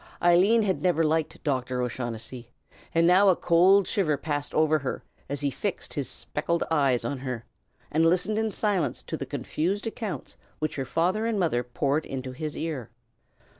[0.19, 1.79] Eileen had never liked Dr.
[1.79, 2.49] O'Shaughnessy;
[2.91, 7.19] and now a cold shiver passed over her as he fixed his spectacled eyes on
[7.19, 7.45] her
[7.91, 12.31] and listened in silence to the confused accounts which her father and mother poured into
[12.31, 12.89] his ear.